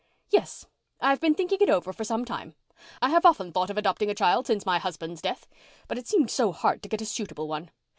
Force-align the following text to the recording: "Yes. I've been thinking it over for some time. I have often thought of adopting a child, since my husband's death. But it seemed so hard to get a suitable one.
"Yes. 0.31 0.65
I've 0.99 1.19
been 1.19 1.35
thinking 1.35 1.59
it 1.61 1.69
over 1.69 1.93
for 1.93 2.03
some 2.03 2.25
time. 2.25 2.55
I 3.03 3.09
have 3.09 3.23
often 3.23 3.51
thought 3.53 3.69
of 3.69 3.77
adopting 3.77 4.09
a 4.09 4.15
child, 4.15 4.47
since 4.47 4.65
my 4.65 4.79
husband's 4.79 5.21
death. 5.21 5.47
But 5.87 5.99
it 5.99 6.07
seemed 6.07 6.31
so 6.31 6.51
hard 6.51 6.81
to 6.81 6.89
get 6.89 7.01
a 7.03 7.05
suitable 7.05 7.47
one. 7.47 7.69